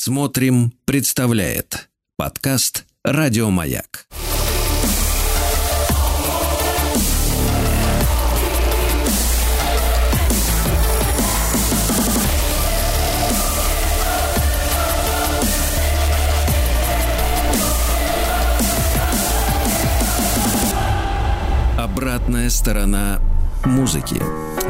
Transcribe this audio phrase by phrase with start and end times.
[0.00, 4.06] Смотрим, представляет подкаст Радиомаяк.
[21.76, 23.20] Обратная сторона
[23.64, 24.22] музыки.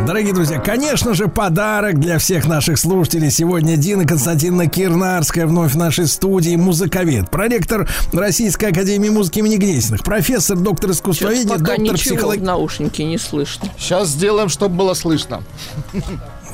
[0.07, 3.31] Дорогие друзья, конечно же, подарок для всех наших слушателей.
[3.31, 10.05] Сегодня Дина Константиновна Кирнарская вновь в нашей студии, музыковед, проректор Российской Академии музыки имени Гнесиных,
[10.05, 12.41] профессор, доктор искусствоведения, Пока доктор психологии.
[12.41, 13.69] в наушнике не слышно.
[13.77, 15.43] Сейчас сделаем, чтобы было слышно.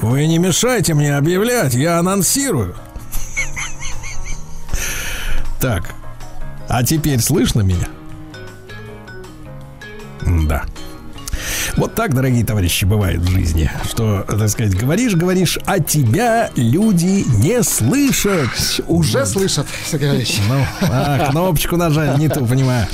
[0.01, 2.75] Вы не мешайте мне объявлять, я анонсирую.
[5.61, 5.95] Так,
[6.69, 7.89] а теперь слышно меня?
[10.49, 10.65] Да.
[11.77, 17.25] Вот так, дорогие товарищи, бывает в жизни, что, так сказать, говоришь, говоришь, а тебя люди
[17.43, 18.49] не слышат.
[18.87, 20.39] Уже слышат, Сергей Ильич.
[20.49, 22.87] Ну, а, кнопочку нажали, не ту, понимаю.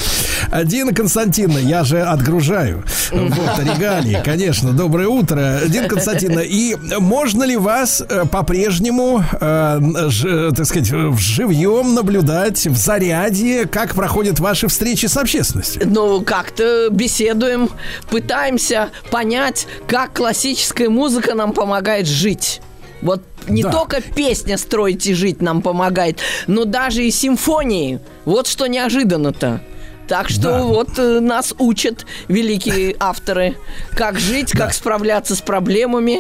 [0.64, 2.82] Дина Константиновна, я же отгружаю.
[3.12, 4.72] Вот, регалии, конечно.
[4.72, 6.41] Доброе утро, Дина Константиновна.
[6.41, 13.66] И можно ли вас э, по-прежнему, э, ж- так сказать, в живьем наблюдать в заряде,
[13.66, 15.82] как проходят ваши встречи с общественностью?
[15.84, 17.69] Ну, как-то беседуем,
[18.08, 18.69] пытаемся
[19.10, 22.60] понять, как классическая музыка нам помогает жить.
[23.02, 23.70] Вот не Да.
[23.72, 27.98] только песня «Строить и жить» нам помогает, но даже и симфонии.
[28.26, 29.60] Вот что неожиданно-то.
[30.06, 30.62] Так что Да.
[30.62, 33.56] вот э, нас учат великие авторы,
[33.96, 36.18] как жить, как справляться с проблемами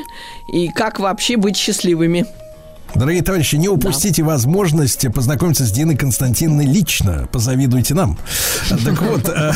[0.52, 2.24] и как вообще быть счастливыми.
[2.94, 7.28] Дорогие товарищи, не упустите возможность познакомиться с Диной Константиновной лично.
[7.32, 8.18] Позавидуйте нам.
[8.68, 9.52] Так вот, э,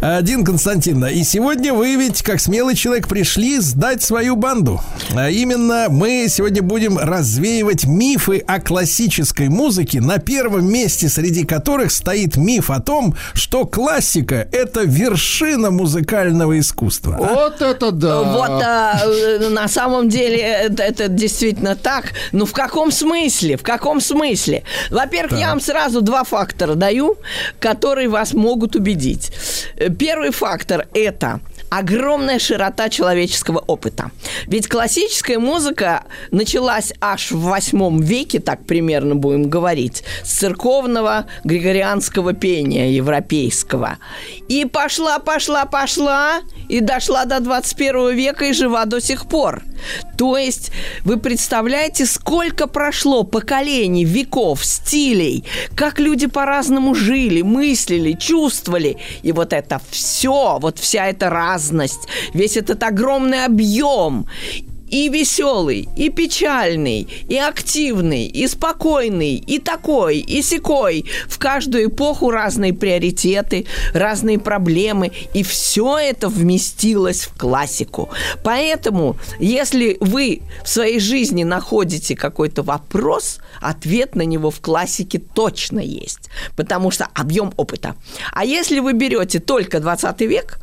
[0.00, 4.80] э, Дина Константиновна, и сегодня вы ведь, как смелый человек, пришли сдать свою банду.
[5.14, 11.90] А именно, мы сегодня будем развеивать мифы о классической музыке, на первом месте среди которых
[11.90, 17.16] стоит миф о том, что классика– это вершина музыкального искусства.
[17.18, 18.22] Вот это да.
[18.22, 22.12] Вот а, э, на самом деле это, это действительно так.
[22.32, 23.56] Ну в каком смысле?
[23.56, 24.62] В каком смысле?
[24.90, 27.16] Во-первых, я вам сразу два фактора даю,
[27.60, 29.32] которые вас могут убедить.
[29.76, 31.40] Э, Первый фактор это
[31.70, 34.10] огромная широта человеческого опыта.
[34.46, 42.32] Ведь классическая музыка началась аж в восьмом веке, так примерно будем говорить, с церковного григорианского
[42.32, 43.98] пения европейского.
[44.48, 49.62] И пошла, пошла, пошла, и дошла до 21 века и жива до сих пор.
[50.16, 50.72] То есть
[51.04, 55.44] вы представляете, сколько прошло поколений, веков, стилей,
[55.76, 58.98] как люди по-разному жили, мыслили, чувствовали.
[59.22, 61.57] И вот это все, вот вся эта разность,
[62.34, 64.26] весь этот огромный объем
[64.90, 71.04] и веселый, и печальный, и активный, и спокойный, и такой, и секой.
[71.28, 78.08] В каждую эпоху разные приоритеты, разные проблемы, и все это вместилось в классику.
[78.42, 85.80] Поэтому, если вы в своей жизни находите какой-то вопрос, ответ на него в классике точно
[85.80, 87.94] есть, потому что объем опыта.
[88.32, 90.58] А если вы берете только 20 век,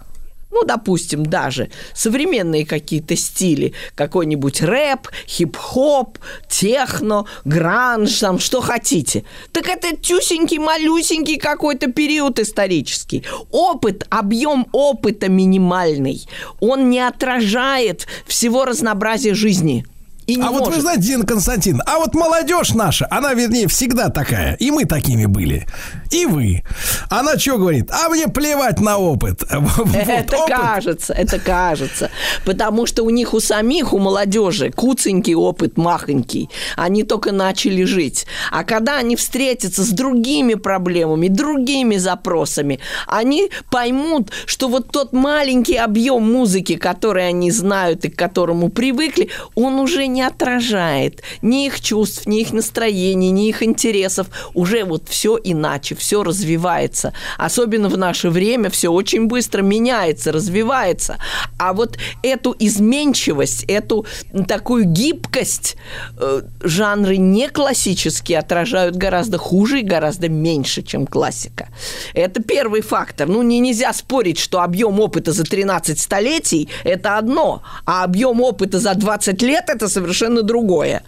[0.56, 6.18] ну, допустим, даже современные какие-то стили, какой-нибудь рэп, хип-хоп,
[6.50, 9.26] техно, гранж, там, что хотите.
[9.52, 13.26] Так это тюсенький, малюсенький какой-то период исторический.
[13.52, 16.26] Опыт, объем опыта минимальный.
[16.62, 19.86] Он не отражает всего разнообразия жизни.
[20.28, 20.82] И не А вот вы может.
[20.82, 24.56] знаете, Дина Константин, а вот молодежь наша, она, вернее, всегда такая.
[24.56, 25.68] И мы такими были.
[26.12, 26.64] И вы.
[27.10, 27.92] Она что говорит?
[27.92, 29.44] А мне плевать на опыт.
[29.56, 30.56] Вот Это опыт.
[30.56, 32.10] кажется, это кажется.
[32.46, 36.50] Потому что у них у самих, у молодежи, куценький опыт, махонький.
[36.76, 38.26] Они только начали жить.
[38.52, 45.78] А когда они встретятся с другими проблемами, другими запросами, они поймут, что вот тот маленький
[45.78, 51.82] объем музыки, который они знают и к которому привыкли, он уже не отражает ни их
[51.82, 54.28] чувств, ни их настроений, ни их интересов.
[54.54, 57.14] Уже вот все иначе, все развивается.
[57.38, 61.18] Особенно в наше время все очень быстро меняется, развивается.
[61.58, 64.06] А вот эту изменчивость, эту
[64.48, 65.78] такую гибкость
[66.18, 71.70] э, жанры не классические отражают гораздо хуже и гораздо меньше, чем классика.
[72.14, 73.28] Это первый фактор.
[73.28, 78.80] Ну, не, нельзя спорить, что объем опыта за 13 столетий– это одно, а объем опыта
[78.80, 80.05] за 20 лет– это совершенно
[80.44, 81.04] другое.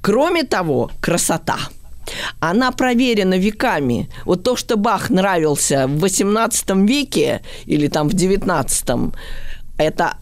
[0.00, 1.58] Кроме того, красота–
[2.40, 4.08] она проверена веками.
[4.24, 9.12] Вот то, что Бах нравился в 18 веке или там в 19,
[9.78, 10.14] это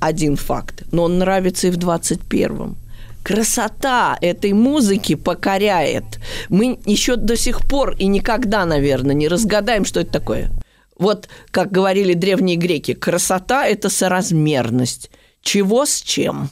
[0.00, 0.84] один факт.
[0.92, 2.76] Но он нравится и в 21.
[3.22, 6.04] красота этой музыки покоряет.
[6.48, 10.50] Мы еще до сих пор и никогда, наверное, не разгадаем, что это такое.
[10.98, 15.10] Вот, как говорили древние греки, красота– это соразмерность.
[15.42, 16.50] Чего с чем?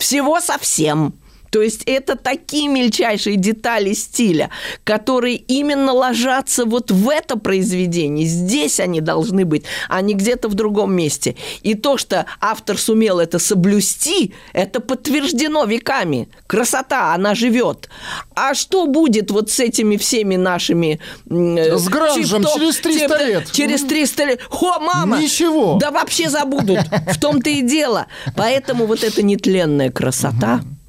[0.00, 1.19] Всего совсем.
[1.50, 4.50] То есть это такие мельчайшие детали стиля,
[4.84, 8.26] которые именно ложатся вот в это произведение.
[8.26, 11.36] Здесь они должны быть, а не где-то в другом месте.
[11.62, 16.28] И то, что автор сумел это соблюсти, это подтверждено веками.
[16.46, 17.88] Красота, она живет.
[18.34, 21.00] А что будет вот с этими всеми нашими...
[21.28, 23.52] Э, с гранжем через 300 тип, лет.
[23.52, 24.40] Через 300 лет.
[24.48, 25.18] Хо, мама!
[25.18, 25.78] Ничего.
[25.80, 26.78] Да вообще забудут.
[27.12, 28.06] В том-то и дело.
[28.36, 30.60] Поэтому вот эта нетленная красота...
[30.62, 30.79] Угу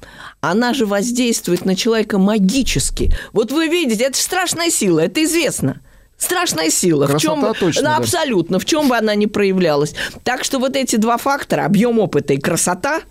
[0.42, 3.14] она же воздействует на человека магически.
[3.32, 5.80] Вот вы видите, это страшная сила, это известно.
[6.18, 7.06] Страшная сила.
[7.06, 7.82] Красота в чем, точно.
[7.82, 8.58] Да, абсолютно.
[8.58, 9.94] В чем бы она ни проявлялась.
[10.24, 13.02] Так что вот эти два фактора, объем опыта и красота,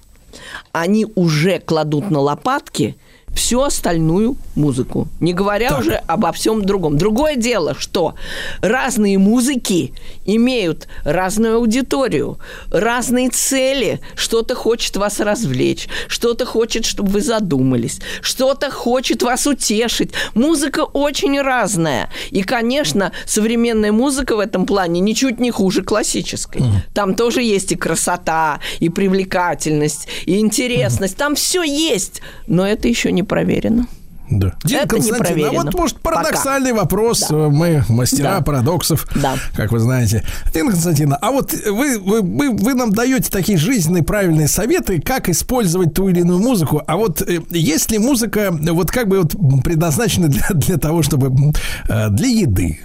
[0.73, 2.97] они уже кладут на лопатки–
[3.35, 5.07] всю остальную музыку.
[5.19, 5.79] Не говоря так.
[5.79, 6.97] уже обо всем другом.
[6.97, 8.15] Другое дело, что
[8.61, 9.93] разные музыки
[10.25, 12.37] имеют разную аудиторию,
[12.71, 14.01] разные цели.
[14.15, 20.11] Что-то хочет вас развлечь, что-то хочет, чтобы вы задумались, что-то хочет вас утешить.
[20.33, 22.09] Музыка очень разная.
[22.31, 26.61] И, конечно, современная музыка в этом плане ничуть не хуже классической.
[26.61, 26.71] Mm.
[26.93, 31.15] Там тоже есть и красота, и привлекательность, и интересность.
[31.15, 31.17] Mm.
[31.17, 33.85] Там все есть, но это еще не не проверено.
[34.29, 34.53] Да.
[34.63, 36.83] Дин Это Константин, а вот может парадоксальный Пока.
[36.83, 37.25] вопрос.
[37.29, 37.49] Да.
[37.49, 38.41] Мы мастера да.
[38.41, 39.35] парадоксов, да.
[39.53, 40.23] как вы знаете.
[40.53, 45.27] Дин Константин, а вот вы, вы, вы, вы нам даете такие жизненные правильные советы, как
[45.27, 46.81] использовать ту или иную музыку.
[46.87, 51.53] А вот э, есть ли музыка вот как бы вот предназначена для, для того, чтобы
[51.89, 52.79] э, для еды?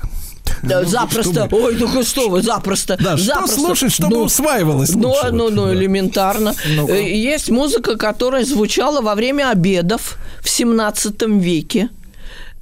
[0.63, 1.47] Да, ну, запросто.
[1.47, 1.65] Чтобы...
[1.65, 2.97] Ой, ну что вы, запросто.
[3.01, 3.53] Да, запросто.
[3.53, 5.75] что слушать, чтобы ну, усваивалось Ну, лучше, ну, ну, да.
[5.75, 6.55] элементарно.
[6.77, 7.03] ну -ка.
[7.03, 11.89] Есть музыка, которая звучала во время обедов в 17 веке.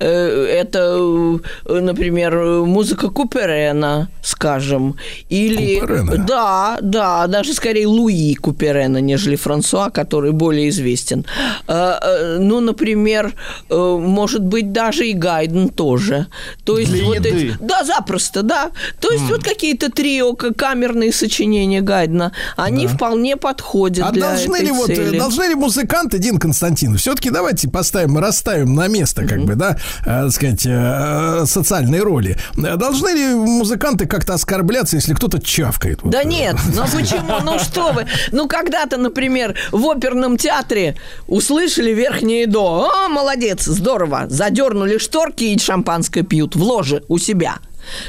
[0.01, 4.97] Э, это, э, например, музыка Куперена, скажем,
[5.29, 5.79] или...
[5.79, 6.17] Куперена?
[6.17, 11.25] Да, да, даже скорее Луи Куперена, нежели Франсуа, который более известен.
[11.69, 13.35] Э, ну, например,
[13.71, 16.27] может быть, даже и Гайден тоже.
[16.65, 17.29] То есть Для вот еды.
[17.29, 18.71] Эти, да, запросто, да.
[19.01, 19.29] То есть mm.
[19.29, 22.95] вот какие-то трио, камерные сочинения Гайдена, они да.
[22.95, 25.19] вполне подходят а для должны этой ли вот, цели.
[25.19, 29.45] должны ли музыканты, Дин Константин, все-таки давайте поставим, расставим на место, как mm-hmm.
[29.45, 32.37] бы, да, э, сказать, э, социальные роли.
[32.57, 36.01] Должны ли музыканты как-то оскорбляться, если кто-то чавкает?
[36.05, 37.41] Да вот, нет, ну почему?
[37.45, 38.07] Ну что вы?
[38.33, 40.97] Ну когда-то, например, в оперном театре
[41.27, 42.91] услышали верхнее до.
[42.91, 44.27] О, молодец, здорово.
[44.29, 47.57] Задернули шторки и шампанское пьют в ложе у себя.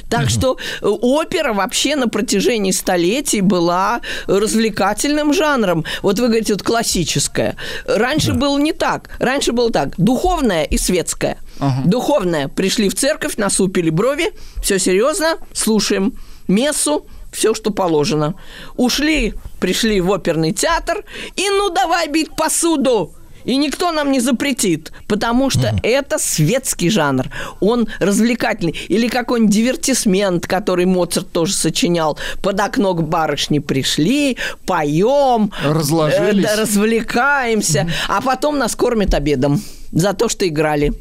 [0.09, 5.85] Так что э, опера вообще на протяжении столетий была развлекательным жанром.
[6.01, 7.55] Вот вы говорите, вот классическая.
[7.85, 8.39] Раньше да.
[8.39, 9.09] было не так.
[9.19, 9.93] Раньше было так.
[9.97, 11.37] Духовная и светская.
[11.59, 11.81] Ага.
[11.85, 12.47] Духовная.
[12.47, 14.31] Пришли в церковь, насупили брови.
[14.61, 15.37] Все серьезно.
[15.53, 16.17] Слушаем
[16.47, 17.05] мессу
[17.35, 18.35] все, что положено.
[18.77, 21.03] Ушли, пришли в оперный театр,
[21.35, 23.13] и ну давай бить посуду.
[23.45, 25.79] И никто нам не запретит, потому что mm.
[25.83, 27.29] это светский жанр.
[27.59, 28.75] Он развлекательный.
[28.89, 32.17] Или какой-нибудь дивертисмент, который Моцарт тоже сочинял.
[32.41, 36.45] Под окно к барышне пришли, поем, Разложились.
[36.45, 37.91] Э, развлекаемся, mm.
[38.09, 39.61] а потом нас кормят обедом
[39.91, 40.93] за то, что играли.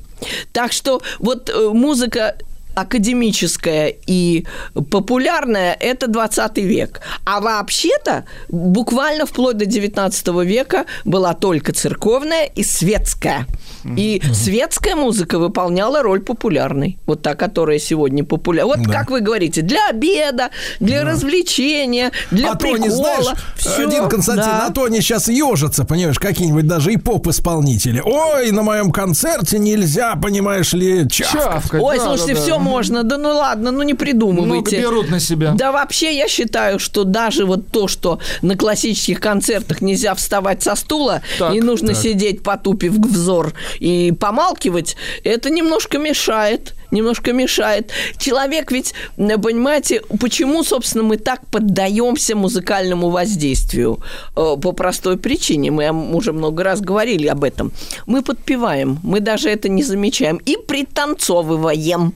[0.52, 2.36] Так что вот э, музыка
[2.74, 4.46] академическая и
[4.90, 7.00] популярная– это 20 век.
[7.24, 13.46] А вообще-то буквально вплоть до 19 века была только церковная и светская.
[13.84, 14.34] И mm-hmm.
[14.34, 16.98] светская музыка выполняла роль популярной.
[17.06, 18.76] Вот та, которая сегодня популярна.
[18.76, 18.92] Вот да.
[18.92, 20.50] как вы говорите, для обеда,
[20.80, 21.10] для да.
[21.10, 22.78] развлечения, для а прикола.
[22.78, 23.26] То, не знаешь,
[23.56, 24.66] Всё, один Константин, да.
[24.66, 28.00] а то они сейчас ежатся, понимаешь, какие-нибудь даже и поп-исполнители.
[28.04, 31.42] Ой, на моем концерте нельзя, понимаешь ли, чавкать.
[31.42, 32.58] чавкать Ой, да, слушайте, да, все да.
[32.64, 33.02] Можно.
[33.02, 34.78] Да ну ладно, ну не придумывайте.
[34.78, 35.52] Много берут на себя.
[35.52, 40.74] Да вообще я считаю, что даже вот то, что на классических концертах нельзя вставать со
[40.74, 41.96] стула так, и нужно так.
[41.96, 47.90] сидеть, потупив взор и помалкивать, это немножко мешает немножко мешает.
[48.18, 53.98] Человек ведь, понимаете, почему, собственно, мы так поддаемся музыкальному воздействию?
[54.36, 57.72] Э, по простой причине, мы уже много раз говорили об этом.
[58.06, 62.14] Мы подпеваем, мы даже это не замечаем и пританцовываем.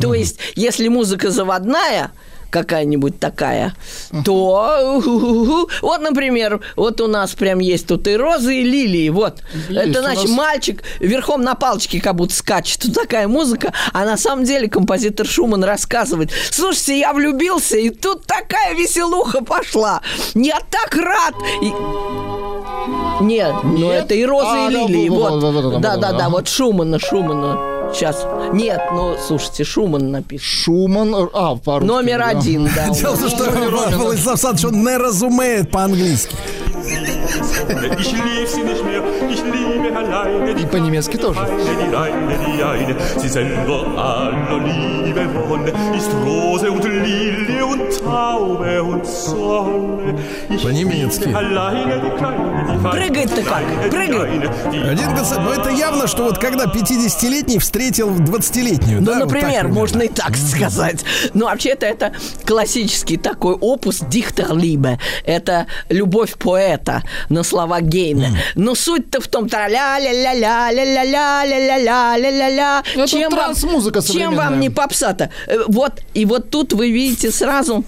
[0.00, 2.12] То есть, если музыка заводная,
[2.50, 3.74] какая-нибудь такая,
[4.24, 5.00] то
[5.82, 9.42] вот, например, вот у нас прям есть тут и розы, и лилии, вот.
[9.68, 10.36] Есть Это значит нас...
[10.36, 12.82] мальчик верхом на палочке как будто скачет.
[12.82, 18.26] Тут такая музыка, а на самом деле композитор Шуман рассказывает, слушайте, я влюбился, и тут
[18.26, 20.02] такая веселуха пошла.
[20.34, 21.34] Я так рад.
[21.62, 21.72] И...
[23.22, 25.08] Нет, ну это и розы, а, и лилии.
[25.08, 27.79] Вот, да, да, да, вот Шумана, Шумана.
[27.92, 28.26] Сейчас.
[28.52, 30.44] Нет, ну, слушайте, Шуман написан.
[30.44, 32.88] Шуман, а, по Номер один, да.
[32.90, 36.34] Дело в том, что Владислав Александрович, он не разумеет по-английски.
[40.58, 41.40] И по-немецки тоже.
[50.62, 51.34] По-немецки.
[52.90, 53.90] Прыгает-то как?
[53.90, 54.50] Прыгает.
[54.66, 55.40] Один концерт.
[55.44, 59.00] Ну, это явно, что вот когда 50-летний встретил 20-летнюю.
[59.00, 61.04] Ну, да, например, вот можно и так сказать.
[61.34, 62.12] Ну, вообще-то это
[62.44, 64.98] классический такой опус Дихтерлибе.
[65.24, 68.26] Это любовь поэта на слова Гейна.
[68.26, 68.36] Mm.
[68.56, 72.48] Но суть-то в том, ля ля ля ля ля ля ля ля ля ля ля
[72.48, 73.54] ля Чем вам,
[74.02, 75.30] чем вам не попса-то?
[75.68, 77.84] Вот, и вот тут вы видите сразу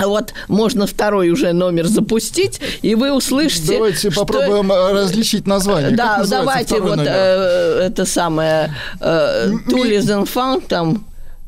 [0.00, 3.74] вот можно второй уже номер запустить, и вы услышите.
[3.74, 4.24] Давайте что...
[4.24, 5.92] попробуем различить название.
[5.92, 11.04] Да, давайте вот э, это самое э, Тулис Enfant там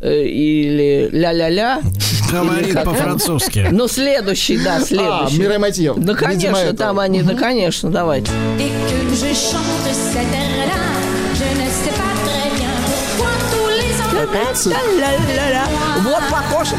[0.07, 1.81] или ля-ля-ля.
[2.31, 3.69] Говорит по-французски.
[3.71, 5.37] Ну, следующий, да, следующий.
[5.37, 5.95] А, Мира Мотив.
[5.97, 7.33] Да, конечно, там они, угу.
[7.33, 8.31] да, конечно, давайте.
[16.03, 16.77] Вот похоже.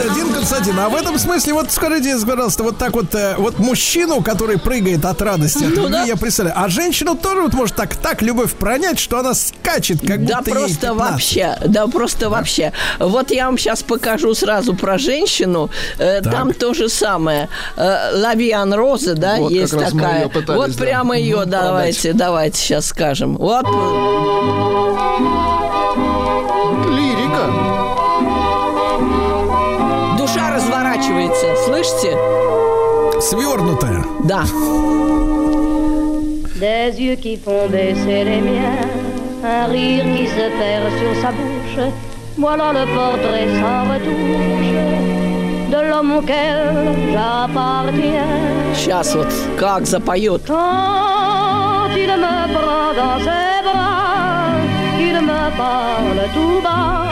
[0.00, 4.22] Один Константин, а в этом смысле, вот скажите, пожалуйста, вот так вот, э, вот мужчину,
[4.22, 6.04] который прыгает от радости, от ну, любви, да.
[6.04, 10.24] я представляю, а женщину тоже вот может так, так любовь пронять, что она скачет, как
[10.24, 12.28] да будто просто ей вообще, да просто да.
[12.30, 12.72] вообще.
[12.98, 17.48] Вот я вам сейчас покажу сразу про женщину, э, там то же самое.
[17.76, 20.28] Э, Лавиан Роза, да, вот есть такая.
[20.28, 20.84] Пытались, вот да.
[20.84, 22.16] прямо ее, ну, давайте, продать.
[22.16, 23.36] давайте сейчас скажем.
[23.36, 23.66] Вот.
[27.40, 27.79] разворачивается.
[31.70, 32.18] Слышите?
[33.20, 34.02] Свернутая.
[34.24, 34.42] Да.
[36.56, 38.88] Des yeux qui font baisser les miens,
[39.44, 41.92] un rire qui se perd sur sa bouche.
[42.36, 44.74] Voilà le portrait sans retouche
[45.70, 46.58] de l'homme auquel
[47.12, 48.74] j'appartiens.
[48.74, 50.42] Сейчас вот как запоет.
[50.48, 54.58] Quand il me prend dans ses bras,
[54.98, 57.06] qu'il me parle tout bas,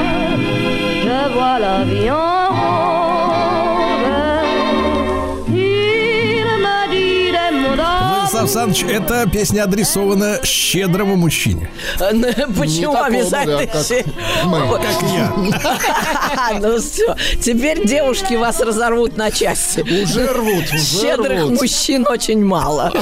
[1.05, 2.98] je vois la vie en
[8.39, 11.69] Станислав Александрович, эта песня адресована щедрому мужчине.
[12.13, 12.29] Ну,
[12.59, 13.67] почему обязательно?
[13.67, 15.33] Как я.
[16.61, 19.81] Ну все, теперь девушки вас разорвут на части.
[19.81, 22.93] Уже рвут, Щедрых мужчин очень мало.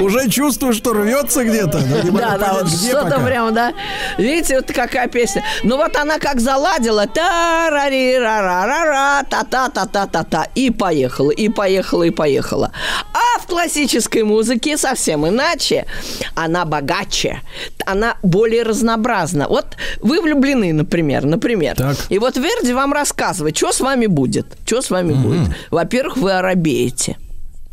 [0.00, 1.80] Уже чувствую, что рвется где-то.
[2.12, 3.72] Да, да, вот что-то прям, да.
[4.16, 5.44] Видите, вот какая песня.
[5.64, 7.06] Ну вот она как заладила.
[7.06, 11.30] та ра ри ра ра ра ра та та та та та та И поехала,
[11.30, 12.70] и поехала, и поехала.
[13.12, 15.86] А в классической музыке совсем иначе.
[16.34, 17.42] Она богаче,
[17.86, 19.48] она более разнообразна.
[19.48, 21.76] Вот вы влюблены, например, например.
[21.76, 21.96] Так.
[22.08, 24.46] И вот Верди вам рассказывает, что с вами будет.
[24.64, 25.22] Что с вами угу.
[25.22, 25.56] будет.
[25.70, 27.16] Во-первых, вы оробеете.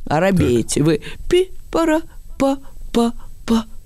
[0.07, 0.79] Оробеете.
[0.79, 0.85] Так.
[0.85, 1.01] Вы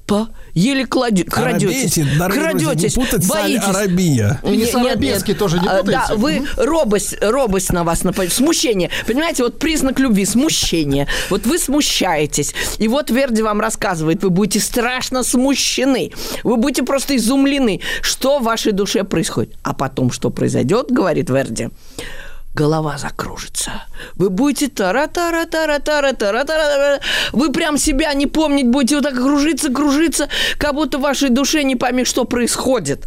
[0.09, 1.99] пи-пара-па-па-па еле кладе, крадетесь.
[2.17, 2.95] Крадетесь,
[3.27, 3.63] боитесь.
[3.63, 4.39] Арабия.
[4.43, 5.91] Не с арабески тоже не путайте.
[5.91, 8.89] Да, вы робость, робость на вас нападет, смущение.
[9.07, 11.07] Понимаете, вот признак любви, смущение.
[11.29, 12.53] Вот вы смущаетесь.
[12.77, 16.11] И вот Верди вам рассказывает, вы будете страшно смущены.
[16.43, 19.55] Вы будете просто изумлены, что в вашей душе происходит.
[19.63, 21.69] А потом, что произойдет, говорит Верди,
[22.53, 23.83] голова закружится.
[24.15, 26.99] Вы будете тара тара тара тара тара тара
[27.31, 31.63] Вы прям себя не помнить будете вот так кружиться, кружиться, как будто в вашей душе
[31.63, 33.05] не пойми, что происходит.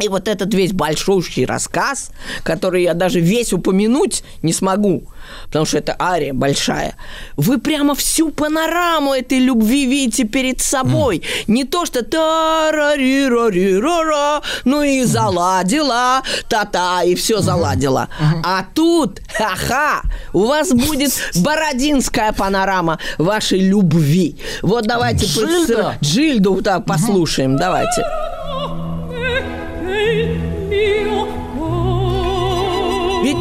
[0.00, 2.10] И вот этот весь большущий рассказ,
[2.44, 5.02] который я даже весь упомянуть не смогу,
[5.46, 6.94] потому что это ария большая,
[7.36, 11.18] вы прямо всю панораму этой любви видите перед собой.
[11.18, 11.44] Mm.
[11.48, 17.14] Не то, что та ра ри ра ри ра ра ну и заладила, та-та, и
[17.14, 18.08] все заладила.
[18.20, 18.40] Mm-hmm.
[18.44, 20.02] А тут, ха-ха,
[20.32, 24.36] у вас будет бородинская панорама вашей любви.
[24.62, 28.04] Вот давайте Джильда, Джильду так послушаем, давайте.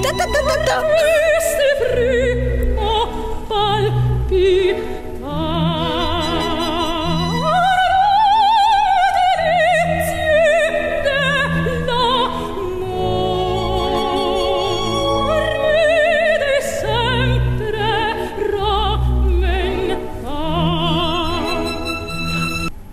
[0.04, 0.98] Та-та-та-та-та!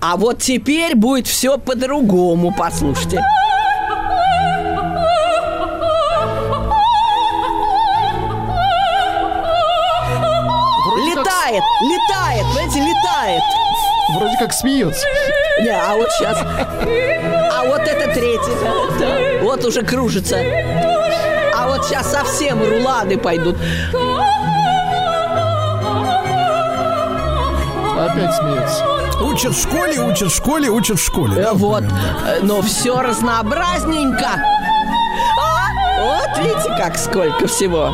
[0.07, 3.21] А вот теперь будет все по-другому, послушайте.
[11.45, 13.43] Летает, летает, понимаете, летает.
[14.17, 15.07] вроде как смеется.
[15.61, 16.39] Не, а вот сейчас.
[16.41, 18.51] А вот это третий.
[18.63, 19.43] да, да.
[19.43, 20.39] Вот уже кружится.
[21.55, 23.57] А вот сейчас совсем рулады пойдут.
[27.99, 28.85] Опять смеется.
[29.21, 31.43] Учат в школе, учат в школе, учат в школе.
[31.43, 31.81] да, вот.
[31.81, 32.33] примерно, да.
[32.37, 34.29] Э, Но все разнообразненько.
[35.39, 37.93] А, вот видите, как сколько всего.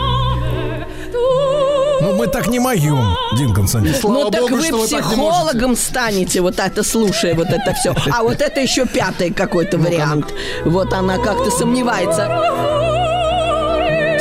[2.21, 3.95] Мы так не моем, Дин Константин.
[3.95, 7.95] Слава ну так богу, вы что вы психологом станете, вот это слушая, вот это все.
[8.13, 10.27] А вот это еще пятый какой-то вариант.
[10.67, 12.27] Вот она как-то сомневается.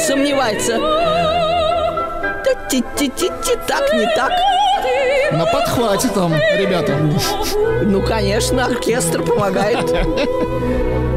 [0.08, 0.78] Сомневается.
[3.68, 4.32] Так, не так.
[5.34, 6.96] На подхвате там, ребята.
[7.84, 9.94] Ну, конечно, оркестр помогает.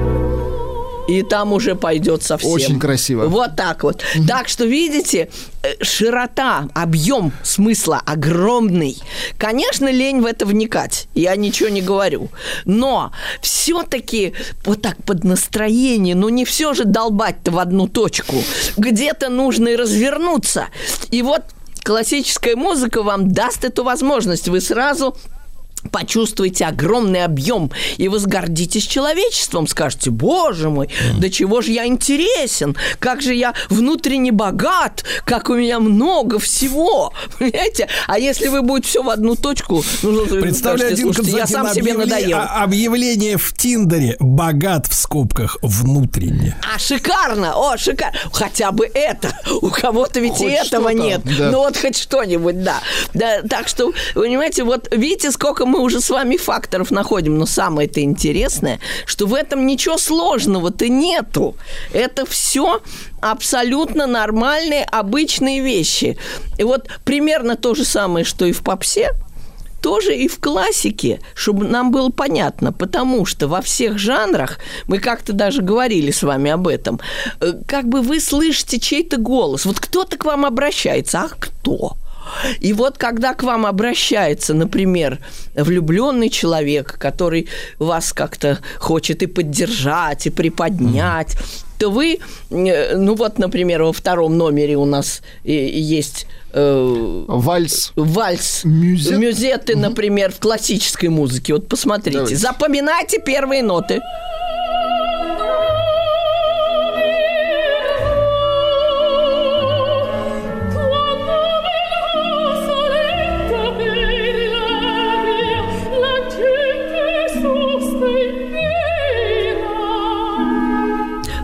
[1.08, 2.50] И там уже пойдет совсем.
[2.50, 3.26] Очень красиво.
[3.26, 4.02] Вот так вот.
[4.28, 5.28] Так что, видите,
[5.62, 8.96] э, широта, объем смысла огромный.
[9.36, 11.08] Конечно, лень в это вникать.
[11.14, 12.28] Я ничего не говорю.
[12.64, 18.36] Но все-таки вот так под настроение, ну не все же долбать-то в одну точку.
[18.76, 20.66] Где-то нужно и развернуться.
[21.10, 21.42] И вот
[21.82, 24.48] классическая музыка вам даст эту возможность.
[24.48, 25.16] Вы сразу
[25.90, 32.76] почувствуете огромный объем, и вы сгордитесь человечеством, скажете, боже мой, до чего же я интересен,
[32.98, 37.88] как же я внутренне богат, как у меня много всего, понимаете?
[38.06, 41.46] А если вы будете все в одну точку, ну, вы Представляю, скажете, Дин слушайте, я
[41.46, 42.38] сам себе надоел.
[42.38, 46.56] а- Объявление в Тиндере «богат» в скобках внутренне.
[46.74, 48.16] А шикарно, о, шикарно.
[48.32, 49.36] Хотя бы это.
[49.60, 51.20] У кого-то ведь и Хоть этого что-то, нет.
[51.38, 51.50] да.
[51.50, 52.80] Ну вот хоть что-нибудь, да.
[53.14, 53.42] да.
[53.42, 57.38] Так что, понимаете, вот видите, сколько мы уже с вами факторов находим.
[57.38, 61.56] Но самое-то интересное, что в этом ничего сложного-то нету.
[61.92, 62.82] Это все
[63.20, 66.18] абсолютно нормальные, обычные вещи.
[66.58, 69.12] И вот примерно то же самое, что и в попсе,
[69.80, 75.32] тоже и в классике, чтобы нам было понятно, потому что во всех жанрах, мы как-то
[75.32, 77.00] даже говорили с вами об этом,
[77.40, 81.96] э, как бы вы слышите чей-то голос, вот кто-то к вам обращается, а кто?
[82.60, 85.18] И вот когда к вам обращается, например,
[85.54, 91.36] влюбленный человек, который вас как-то хочет и поддержать, и приподнять,
[91.78, 92.18] то вы,
[92.50, 97.92] э, ну вот, например, во втором номере у нас э, есть э, Вальс.
[97.96, 99.18] вальс, Мюзет.
[99.18, 101.54] мюзеты, например, в классической музыке.
[101.54, 102.36] Вот посмотрите, Давайте.
[102.36, 104.00] запоминайте первые ноты.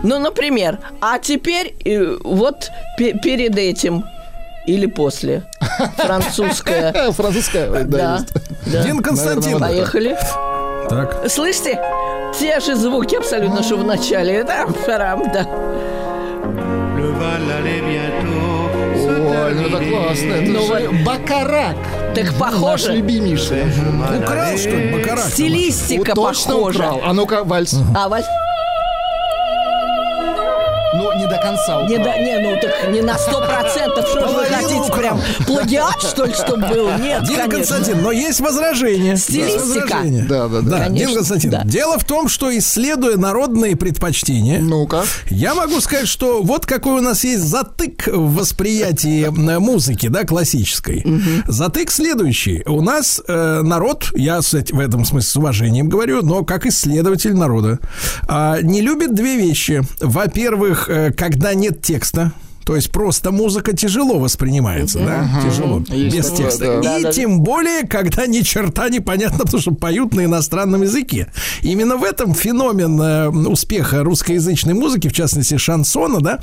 [0.09, 4.05] Ну, например, а теперь э, вот пе- перед этим
[4.67, 5.43] или после
[5.99, 7.13] французская.
[7.13, 7.85] Французская.
[7.85, 8.21] Да.
[8.67, 9.59] Дин Константин.
[9.59, 10.17] Поехали.
[10.89, 11.25] Так.
[11.29, 11.79] Слышите?
[12.39, 14.33] Те же звуки абсолютно, что в начале.
[14.37, 15.43] Это парам, да.
[16.97, 20.33] Le bal allait bientôt se Ой, ну это классно.
[20.33, 21.77] Это Ну же Бакарак.
[22.15, 22.93] Так Наш похоже.
[22.95, 23.63] любимейший.
[23.63, 24.91] M'en Украл, что ли.
[24.93, 25.25] Бакарак?
[25.25, 26.79] Стилистика Точно похожа.
[26.79, 27.01] украл.
[27.05, 27.77] А ну-ка, вальс.
[27.95, 28.25] А вот
[31.51, 34.93] Ну, конца не, да, не, ну так не на сто процентов, что же вы хотите,
[34.93, 36.91] прям плагиат, что ли, чтобы был?
[36.99, 37.49] Нет, Дин.
[37.51, 39.17] Константин, но есть возражение.
[39.17, 39.81] Стилистика.
[39.81, 40.25] возражение.
[40.25, 40.89] Да, да, да.
[40.89, 41.63] Дин Константин, да.
[41.65, 45.05] дело в том, что исследуя народные предпочтения, Ну-ка.
[45.31, 50.25] я могу сказать, что вот какой у нас есть затык в восприятии э, музыки, да,
[50.25, 51.05] классической.
[51.47, 52.63] Затык следующий.
[52.67, 57.79] У нас э, народ, я в этом смысле с уважением говорю, но как исследователь народа,
[58.27, 59.83] а, не любит две вещи.
[60.01, 62.33] Во-первых, э, когда нет текста.
[62.69, 65.27] То есть просто музыка тяжело воспринимается, да?
[65.43, 65.79] Тяжело.
[65.79, 66.83] Без текста.
[66.99, 71.33] И тем более, когда ни черта непонятно, потому что поют на иностранном языке.
[71.63, 76.41] Именно в этом феномен э, успеха русскоязычной музыки, в частности шансона, да,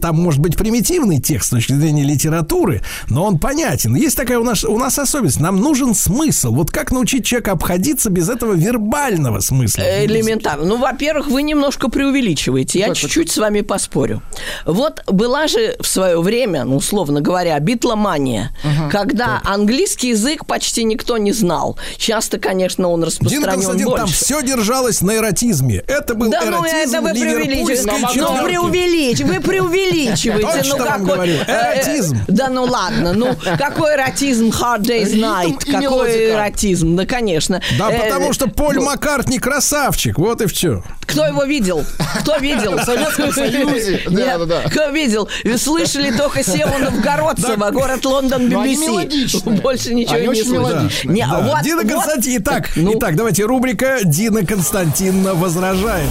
[0.00, 3.96] там может быть примитивный текст с точки зрения литературы, но он понятен.
[3.96, 6.54] Есть такая у нас, у нас особенность, нам нужен смысл.
[6.54, 9.82] Вот как научить человека обходиться без этого вербального смысла?
[10.04, 10.66] Элементарно.
[10.66, 12.78] Ну, во-первых, вы немножко преувеличиваете.
[12.78, 14.22] Я чуть-чуть с вами поспорю.
[14.64, 18.50] Вот была даже в свое время, ну, условно говоря, битломания,
[18.90, 21.78] когда английский язык почти никто не знал.
[21.96, 24.14] Часто, конечно, он распространен там больше.
[24.14, 25.82] все держалось на эротизме.
[25.86, 27.82] Это был Да, ну эротизм это вы преувеличиваете.
[27.86, 28.44] Ну, четверки.
[28.44, 29.24] преувеличиваете.
[29.24, 30.46] Вы преувеличиваете.
[30.58, 31.14] Точно ну, вам какой...
[31.14, 31.34] говорю.
[31.46, 32.18] э, Эротизм.
[32.28, 33.12] Да ну ладно.
[33.14, 35.58] Ну, какой эротизм Hard Day's Night?
[35.64, 36.30] Какой мелодика.
[36.34, 36.96] эротизм?
[36.96, 37.60] Да, конечно.
[37.78, 40.82] Да, Э, потому что Поль ну, Маккартни красавчик, вот и все.
[41.00, 41.84] Кто его видел?
[42.20, 42.76] Кто видел?
[42.76, 44.02] В Советском Союзе.
[44.10, 44.62] Да, да, да.
[44.68, 45.28] Кто видел?
[45.44, 49.60] Вы слышали только Севу Новгородцева, город Лондон, BBC.
[49.60, 51.62] Больше ничего не очень слышали.
[51.62, 52.42] Дина Константин.
[52.42, 52.96] Итак, ну.
[52.96, 56.08] итак, давайте рубрика Дина Константиновна возражает.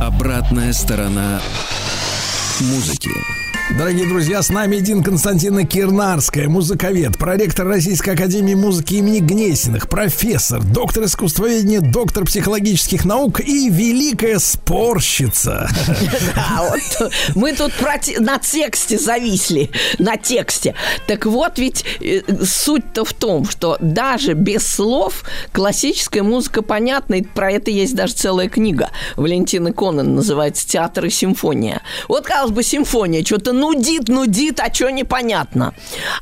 [0.00, 1.40] Обратная сторона
[2.60, 3.10] музыки.
[3.76, 10.62] Дорогие друзья, с нами Дин Константина Кирнарская, музыковед, проректор Российской Академии Музыки имени Гнесиных, профессор,
[10.62, 15.68] доктор искусствоведения, доктор психологических наук и великая спорщица.
[16.34, 17.72] Да, вот мы тут
[18.18, 20.74] на тексте зависли, на тексте.
[21.06, 27.22] Так вот, ведь э, суть-то в том, что даже без слов классическая музыка понятна, и
[27.22, 31.82] про это есть даже целая книга Валентины Конан, называется «Театр и симфония».
[32.08, 35.74] Вот, казалось бы, симфония что-то нудит, нудит, а что непонятно.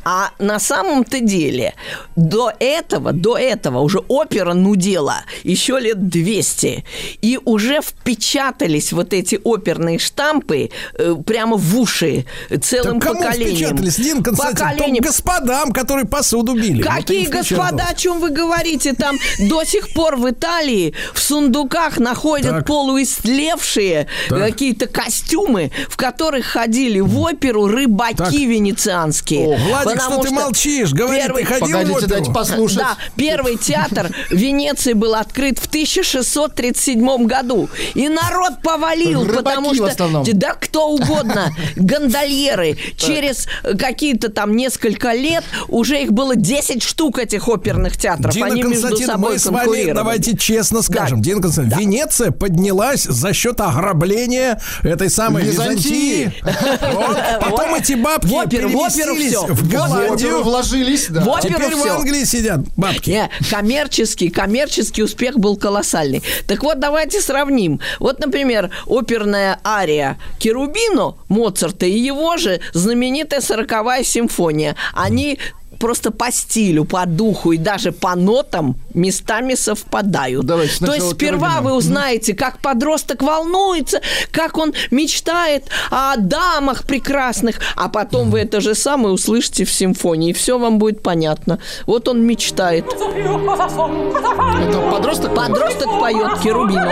[0.05, 1.75] А на самом-то деле
[2.17, 6.85] до этого, до этого уже опера нудела еще лет 200.
[7.23, 12.25] И уже впечатались вот эти оперные штампы э, прямо в уши
[12.63, 13.57] целым Так кому поколением.
[13.57, 14.57] впечатались, Дин Константин?
[14.69, 15.03] Поколением.
[15.05, 16.83] Господам, которые посуду били.
[16.83, 18.93] Вот Какие им господа, о чем вы говорите?
[18.95, 22.67] Там до сих пор в Италии в сундуках находят Так.
[22.67, 24.39] полуистлевшие Так.
[24.39, 28.33] какие-то костюмы, в которых ходили в оперу рыбаки Так.
[28.33, 29.47] венецианские.
[29.47, 30.93] О, Владик, Потому что ты молчишь?
[30.93, 32.09] Говори, первый- ты ходил в Погодите, оперу?
[32.11, 32.79] дайте послушать.
[32.79, 37.69] Да, первый театр Венеции был открыт в 1637 году.
[37.95, 39.87] И народ повалил, Рыбаки потому в что...
[39.87, 40.25] основном.
[40.33, 41.53] Да кто угодно.
[41.77, 42.77] Гондольеры.
[42.97, 48.33] Через э, какие-то там несколько лет уже их было 10 штук, этих оперных театров.
[48.35, 51.21] Дина Они между собой мы с вами давайте честно скажем.
[51.21, 51.25] Да.
[51.25, 56.33] Дина Константин, Венеция поднялась за счет ограбления этой самой Византии.
[56.35, 56.43] Византии.
[57.41, 60.43] Потом эти бабки В оперу, в оперу в В Голландию.
[60.43, 61.21] вложились, да.
[61.23, 61.95] В оперу Теперь в всё.
[61.95, 63.11] Англии сидят бабки.
[63.11, 66.23] Не, коммерческий, коммерческий успех был колоссальный.
[66.47, 67.81] Так вот, давайте сравним.
[67.99, 74.77] Вот, например, оперная ария Керубино Моцарта и его же знаменитая сороковая симфония.
[74.95, 75.39] Они
[75.79, 80.47] просто по стилю, по духу и даже по нотам местами совпадают.
[80.47, 81.71] Давайте То есть сперва Керубина.
[81.71, 88.61] вы узнаете, как подросток волнуется, как он мечтает о дамах прекрасных, а потом вы это
[88.61, 91.59] же самое услышите в симфонии, и все вам будет понятно.
[91.87, 92.87] Вот он мечтает.
[92.87, 95.35] Это подросток?
[95.35, 96.91] Подросток поет Керубину.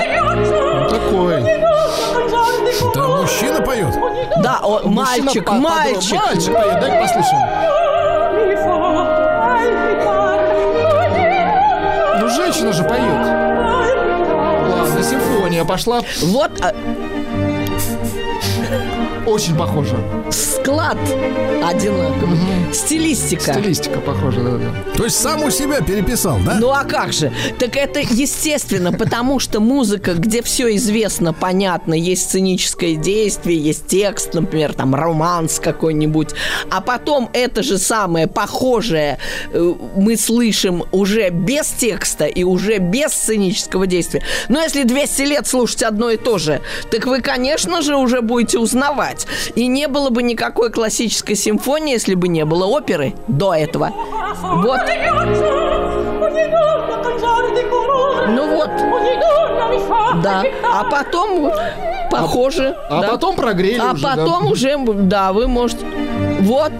[0.88, 1.42] Такой.
[2.80, 3.94] Это мужчина поет.
[4.42, 6.20] Да, о, Мужчина мальчик, мальчик.
[6.20, 7.93] Мальчик поет, дай послушаем.
[12.34, 13.26] Женщина же поет.
[14.70, 16.02] Ладно, симфония пошла.
[16.22, 16.74] Вот а,
[19.26, 19.96] Очень похоже.
[20.30, 20.98] склад
[21.64, 22.38] одинаковый.
[22.72, 23.54] Стилистика.
[23.54, 24.92] Стилистика похожа, да-да.
[24.96, 26.56] То есть сам у себя переписал, да?
[26.60, 27.32] Ну а как же?
[27.58, 34.34] Так это естественно, потому что музыка, где все известно, понятно, есть сценическое действие, есть текст,
[34.34, 36.30] например, там романс какой-нибудь,
[36.70, 39.18] а потом это же самое похожее
[39.52, 44.22] э, мы слышим уже без текста и уже без сценического действия.
[44.48, 46.60] Но если 200 лет слушать одно и то же,
[46.90, 49.26] так вы, конечно же, уже будете узнавать.
[49.54, 53.92] И не было бы никакой классической симфонии, если бы не было оперы до этого.
[54.42, 54.80] Вот.
[58.28, 58.70] Ну вот.
[60.22, 60.42] Да.
[60.72, 61.54] А потом вот
[62.10, 62.76] похоже.
[62.88, 63.08] А да.
[63.08, 64.16] потом прогрели А уже, да.
[64.16, 65.84] потом уже, да, вы можете.
[66.40, 66.72] Вот.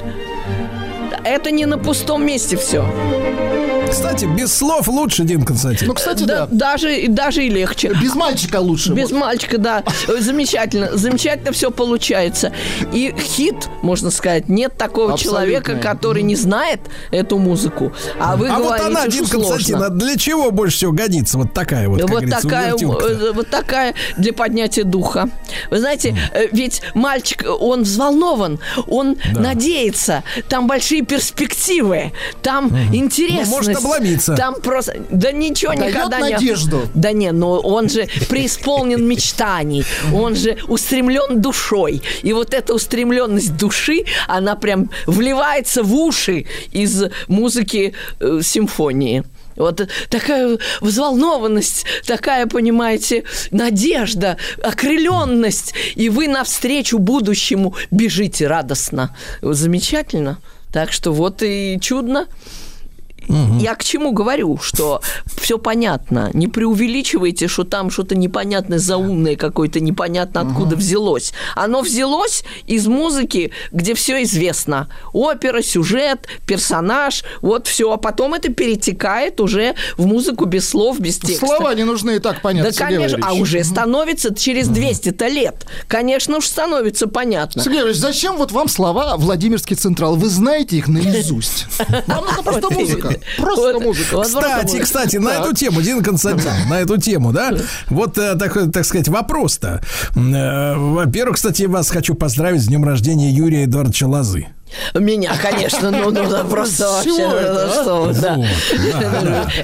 [1.25, 2.85] Это не на пустом месте все.
[3.91, 5.87] Кстати, без слов лучше, Дин Константин.
[5.87, 6.49] Ну, кстати, Да, да.
[6.51, 7.93] даже, даже и легче.
[8.03, 8.93] Без мальчика лучше.
[8.93, 9.21] Без вот.
[9.21, 9.85] мальчика, да.
[10.19, 10.97] Замечательно.
[10.97, 12.53] Замечательно все получается.
[12.93, 15.41] И хит, можно сказать, нет такого Абсолютно.
[15.41, 16.81] человека, который не знает
[17.13, 17.93] эту музыку.
[18.19, 21.39] А вы а вот говорите, она, что Дин Константин, а для чего больше всего годится
[21.39, 25.29] вот такая вот, как вот такая, э, вот такая для поднятия духа.
[25.71, 28.59] Вы знаете, э, ведь мальчик, он взволнован,
[28.89, 31.14] он надеется, там большие перспективы,
[32.43, 33.51] там интересность.
[33.51, 34.35] Ну, может обломиться.
[34.35, 34.97] Там просто...
[35.11, 36.33] Да ничего Дает никогда не...
[36.33, 36.89] надежду.
[36.95, 42.03] Да не, но он же преисполнен мечтаний, он же устремлен душой.
[42.23, 49.25] И вот эта устремленность души, она прям вливается в уши из музыки э, симфонии.
[49.57, 55.75] Вот такая взволнованность, такая, понимаете, надежда, окрыленность.
[55.95, 59.17] И вы навстречу будущему бежите радостно.
[59.43, 60.39] Замечательно.
[60.75, 62.27] Так что вот и чудно.
[63.29, 65.01] Я к чему говорю, что
[65.37, 66.31] все понятно.
[66.33, 71.33] Не преувеличивайте, что там что-то непонятное, заумное какое-то, непонятно откуда взялось.
[71.55, 74.89] Оно взялось из музыки, где все известно.
[75.13, 77.93] Опера, сюжет, персонаж, вот все.
[77.93, 81.47] А потом это перетекает уже в музыку без слов, без текста.
[81.47, 82.71] Слова не нужны и так понятно.
[82.71, 85.67] Да, конечно, а уже становится через 200-то лет.
[85.89, 87.63] Конечно уж становится понятно.
[87.63, 90.17] Сергей Ильич, зачем вот вам слова Владимирский Централ?
[90.17, 91.67] Вы знаете их наизусть.
[92.07, 93.14] Вам нужна просто музыка.
[93.37, 94.17] Просто Вот- музыка.
[94.17, 97.53] вот Кстати, кстати, на эту тему, Дин Константин, на эту тему, да,
[97.89, 99.81] вот, э, так, так сказать, вопрос-то.
[100.15, 104.47] Э, Во-первых, кстати, вас хочу поздравить с днем рождения Юрия Эдуардовича Лозы.
[104.95, 107.83] Меня, конечно, ну, ну, да, просто вообще, ну, а?
[107.83, 108.39] что да.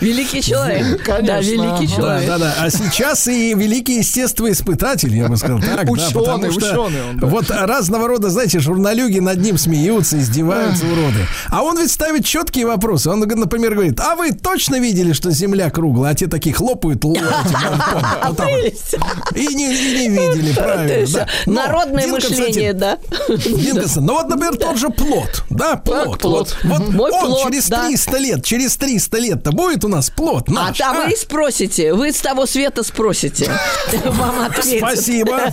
[0.01, 1.03] Великий человек.
[1.05, 2.29] Конечно, Да, великий человек.
[2.29, 2.55] Да, да.
[2.61, 7.27] А сейчас и великий естествоиспытатель, я бы сказал так, да, Ученый, ученый он, да.
[7.27, 11.27] вот разного рода, знаете, журналюги над ним смеются, издеваются, уроды.
[11.49, 13.11] А он ведь ставит четкие вопросы.
[13.11, 16.13] Он, например, говорит, а вы точно видели, что Земля круглая?
[16.13, 17.01] А те такие хлопают.
[17.01, 18.97] Прелесть.
[19.35, 21.27] И не, и не видели, правильно.
[21.47, 22.99] Народное мышление, да.
[23.29, 26.19] Дин Константин, ну вот, например, тот же плод, да, плод.
[26.19, 26.57] плод.
[26.63, 27.87] Вот, вот Мой он плод, через да.
[27.87, 30.79] 300 лет, через 300 лет-то будет у нас плод А наш.
[30.79, 31.05] там а?
[31.07, 33.51] вы и спросите, вы с того света спросите.
[34.05, 34.91] Вам ответят.
[34.91, 35.41] Спасибо.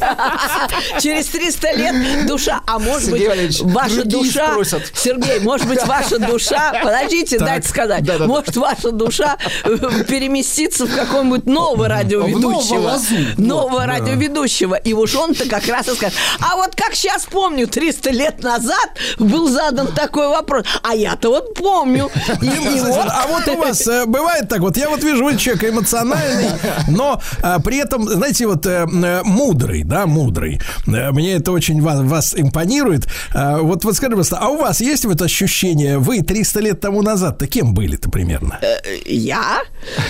[1.02, 4.56] Через 300 лет душа, а может быть, ваша душа...
[4.94, 6.74] Сергей, может быть, ваша душа...
[6.84, 7.48] Подождите, Так.
[7.48, 8.20] дайте сказать.
[8.20, 13.00] Может, ваша душа э, переместится в какого-нибудь нового радиоведущего.
[13.38, 14.76] Нового радиоведущего.
[14.76, 18.90] И уж он-то как раз и скажет, а вот как сейчас помню, 300 лет назад
[19.28, 20.66] был задан такой вопрос.
[20.84, 22.10] А я-то вот помню.
[22.42, 22.50] И,
[22.86, 23.08] вот...
[23.10, 26.50] А вот у вас э, бывает так, вот я вот вижу, вы человек эмоциональный,
[26.88, 30.60] но а, при этом, знаете, вот э, э, мудрый, да, мудрый.
[30.88, 33.08] Э, Мне это очень вас, вас импонирует.
[33.34, 37.48] Вот, вот скажите, пожалуйста, а у вас есть вот ощущение, вы 300 лет тому назад-то
[37.48, 38.60] кем были-то примерно?
[39.06, 39.62] Я?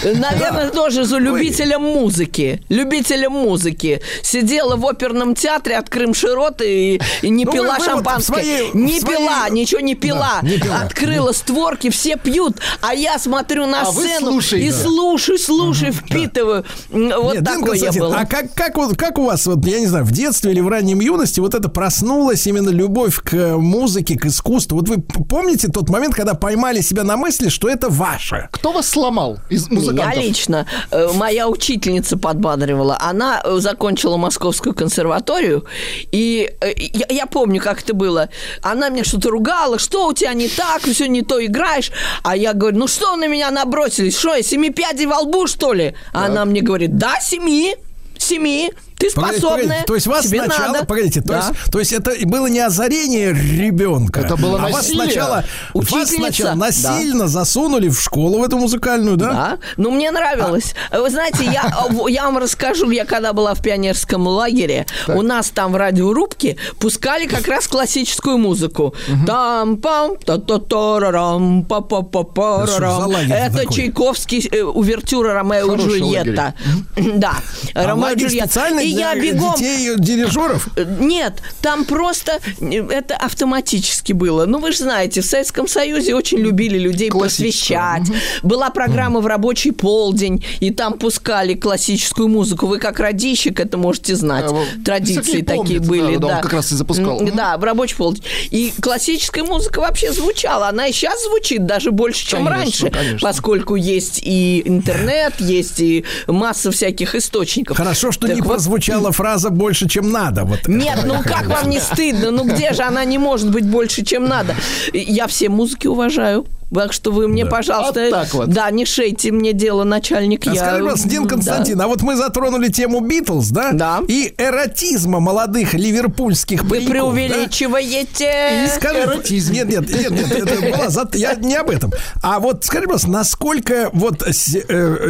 [0.04, 2.62] Наверное, тоже за любителем музыки.
[2.70, 4.02] Любителем музыки.
[4.22, 8.34] Сидела в оперном театре от Крым-Широт и, и не Ну, вы- пила вы вот шампанское.
[8.42, 10.40] своей- не пила, ничего не пила.
[10.42, 10.82] Да, не пила.
[10.82, 14.68] Открыла створки, все пьют, а я смотрю на А сцену слушаете.
[14.68, 16.66] и слушаю, слушаю, впитываю.
[16.92, 18.14] М, Вот Нет, такой я Константин, был.
[18.14, 20.68] А как, как, вот, как у вас, вот, я не знаю, в детстве или в
[20.68, 24.78] раннем юности вот это проснулась именно любовь к э, музыке, к искусству?
[24.78, 28.50] Вот вы помните тот момент, когда поймали себя на мысли, что это ваше?
[28.52, 30.18] Кто вас сломал из музыкантов?
[30.24, 32.98] лично э, моя учительница подбадривала.
[33.00, 35.66] Она э, закончила Московскую консерваторию,
[36.12, 36.50] и
[36.94, 38.30] я, я помню, как это было.
[38.62, 41.92] Она меня что-то ругала, что у тебя не так, все не то играешь.
[42.24, 44.18] А я говорю, ну что на меня набросились?
[44.18, 45.94] Что, я семи пядей во лбу, что ли?
[46.14, 47.76] А Она мне говорит, да, семи,
[48.18, 48.72] семи.
[49.00, 49.50] Ты способная.
[49.50, 50.86] погодите, то есть вас тебе сначала, надо.
[50.86, 51.38] погодите, то, Да.
[51.38, 55.04] есть, то есть это было не озарение ребенка, Это было а вас насилие.
[55.04, 56.56] сначала, вас сначала да.
[56.56, 59.32] насильно засунули в школу в эту музыкальную, да?
[59.32, 59.58] Да.
[59.78, 60.74] Ну, мне нравилось.
[60.92, 61.72] Вы знаете, я,
[62.10, 67.28] я вам расскажу, я когда была в пионерском лагере, у нас там в радиорубке пускали
[67.28, 68.96] как раз классическую музыку.
[69.28, 73.76] там пам та та та рам па па па па за лагерь Это такой?
[73.76, 76.54] Чайковский э, увертюра Ромео и Джульетта.
[76.96, 77.34] Да.
[77.76, 78.50] А Ромео и Джульетта.
[78.88, 80.68] И я бегом детей дирижеров?
[80.76, 84.46] Э, Нет, там просто э, это автоматически было.
[84.46, 88.04] Ну, вы же знаете, в Советском Союзе очень любили людей просвещать.
[88.44, 92.68] Была программа в рабочий полдень, и там пускали классическую музыку.
[92.68, 94.46] Вы как радищик это можете знать.
[94.48, 96.18] А, Традиции такие помнит, были.
[96.18, 97.22] да, да, он как раз и запускал.
[97.34, 98.24] Да, в рабочий полдень.
[98.52, 100.68] И классическая музыка вообще звучала.
[100.70, 102.90] Она и сейчас звучит даже больше, чем Конечно, раньше.
[102.90, 103.20] конечно.
[103.22, 107.78] Поскольку есть и интернет, есть и масса всяких источников.
[107.78, 110.44] Хорошо, что Так не вот, прозвучала фраза больше, чем надо.
[110.46, 110.68] Вот.
[110.68, 112.32] нет, ну как вам не стыдно?
[112.32, 114.56] Ну где же она не может быть больше, чем надо?
[114.94, 116.46] Я все музыки уважаю.
[116.74, 117.52] Так что вы мне, Да.
[117.52, 118.50] пожалуйста, Вот так вот.
[118.50, 120.46] да, не шейте мне дело, начальник.
[120.48, 121.30] А я, скажи, пожалуйста, Дин да.
[121.30, 123.72] Константин, а вот мы затронули тему Битлз, да?
[123.72, 124.02] Да.
[124.08, 126.92] И эротизма молодых ливерпульских Вы пареньков, да?
[126.92, 128.66] преувеличиваете.
[128.66, 129.54] И скажи, Эротизм.
[129.54, 131.92] нет, нет, нет, нет, это была зат- я не об этом.
[132.22, 134.34] А вот скажи, пожалуйста, насколько вот э,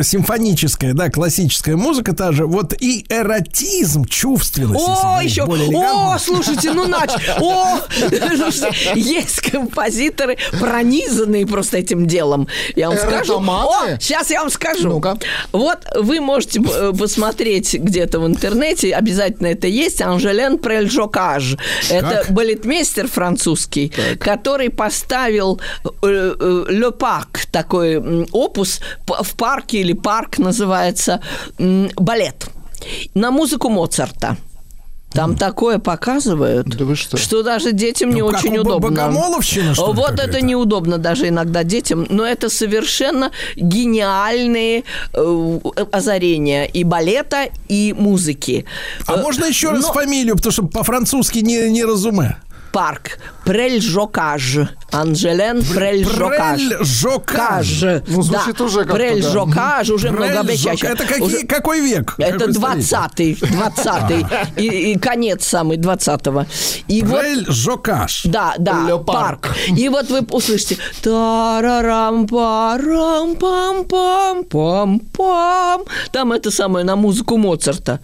[0.03, 6.17] симфоническая, да, классическая музыка та же, вот и эротизм, чувственность, если О, еще, более о,
[6.19, 7.79] слушайте, ну нач, о,
[8.35, 12.47] слушайте, есть композиторы, пронизанные просто этим делом.
[12.75, 13.33] Я вам скажу.
[13.33, 13.93] Эротоманы?
[13.93, 14.89] О, сейчас я вам скажу.
[14.89, 15.17] Ну-ка.
[15.51, 21.57] Вот вы можете э, посмотреть где-то в интернете, обязательно это есть, Анжелен Прельжокаж.
[21.89, 30.37] Это балетмейстер французский, который поставил э, э, Le Parc, такой опус в парке или парк
[30.37, 31.21] называется
[31.57, 32.47] балет
[33.13, 34.37] на музыку Моцарта.
[35.13, 37.43] Там такое показывают, Да вы что?
[37.43, 38.89] даже детям не Ну, как очень у удобно.
[38.89, 40.23] Богомоловщина, что Вот какая-то?
[40.37, 45.59] это неудобно даже иногда детям, но это совершенно гениальные э,
[45.91, 48.65] озарения и балета, и музыки.
[49.07, 52.37] А Э, можно еще раз но- фамилию, потому что по-французски не, не разуме.
[52.71, 54.57] Парк Прельжокаж.
[54.91, 56.59] Анжелен Прельжокаж.
[56.59, 57.83] Прельжокаж.
[58.07, 58.95] Ну, звучит уже как-то, да.
[58.95, 60.25] Прельжокаж уже Прельжок.
[60.25, 60.87] многообещающе.
[60.87, 62.15] Это какие, Уже- какой век?
[62.17, 63.33] Это Какое столетие?
[63.33, 66.45] 20-й, 20-й, и, и конец самый 20-го.
[66.87, 68.21] И вот Прельжокаж.
[68.25, 69.05] Да, да, Ле парк.
[69.47, 69.57] парк.
[69.77, 77.37] И вот вы услышите тарарам парам пам пам пам пам Там это самое на музыку
[77.37, 77.99] Моцарта.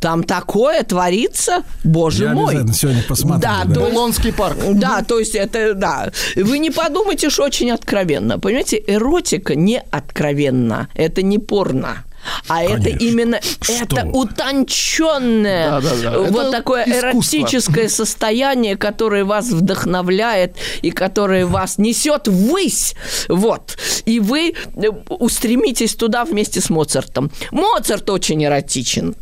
[0.00, 2.54] Там такое творится, боже Я мой.
[2.74, 3.80] сегодня посмотрю, Да, да.
[3.80, 4.56] Булонский парк.
[4.74, 6.10] да, то есть это, да.
[6.36, 8.38] Вы не подумайте, что очень откровенно.
[8.38, 10.88] Понимаете, эротика не откровенна.
[10.94, 12.04] Это не порно.
[12.48, 12.98] А это Конечно.
[13.06, 16.18] именно Что это утонченное Да-да-да.
[16.18, 17.36] вот Это такое искусство.
[17.36, 22.94] эротическое состояние, которое вас вдохновляет и которое вас несет ввысь.
[23.28, 23.76] Вот.
[24.06, 27.30] И вы э, устремитесь туда вместе с Моцартом.
[27.52, 29.14] Моцарт очень эротичен.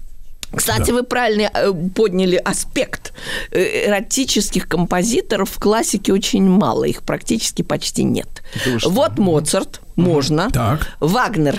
[0.56, 3.12] Кстати, вы правильно э, подняли аспект.
[3.50, 8.42] Э, Эротических композиторов в классике очень мало, их практически почти нет.
[8.84, 10.50] Вот Моцарт, можно.
[10.50, 10.88] Так.
[11.00, 11.58] Вагнер,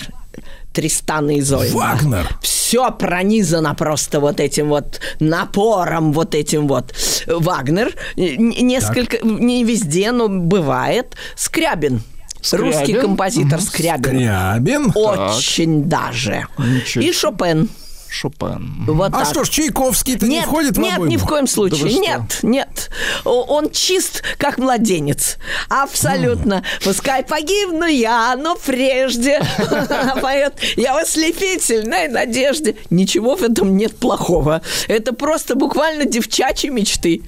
[0.73, 1.75] Тристан и Изольда.
[1.75, 2.27] Вагнер.
[2.41, 6.93] Все пронизано просто вот этим вот напором, вот этим вот.
[7.27, 11.15] Вагнер, н- несколько, не везде, но бывает.
[11.35, 12.01] Скрябин.
[12.41, 12.65] Скрябин?
[12.73, 14.03] Русский композитор Скрябин.
[14.03, 14.91] Скрябин.
[14.95, 16.45] Очень даже.
[16.57, 17.11] Ничего И.
[17.13, 17.69] Шопен.
[18.09, 18.85] Шопен.
[18.87, 19.27] Вот А так.
[19.27, 21.11] что ж, Чайковский-то не входит в нет, обойму?
[21.11, 21.83] ни в коем случае.
[21.83, 22.89] Да нет, нет.
[23.25, 25.37] Он чист, как младенец.
[25.69, 26.63] Абсолютно.
[26.83, 29.41] Пускай погибну я, но прежде
[30.21, 32.75] поет я в ослепительной надежде.
[32.89, 34.61] Ничего в этом нет плохого.
[34.87, 37.21] Это просто буквально девчачьи мечты.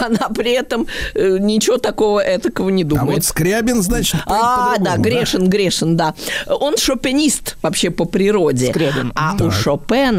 [0.00, 3.16] Она при этом э, ничего такого этакого не А думает.
[3.16, 6.14] вот Скрябин, значит, А, по-другому, да, грешен, грешен, да.
[6.46, 8.70] Он шопенист вообще по природе.
[8.70, 9.12] Скрябин.
[9.16, 10.11] А у Шопена